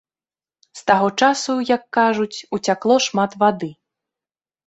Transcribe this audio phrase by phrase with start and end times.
[0.79, 3.69] З таго часу, як кажуць, уцякло шмат вады.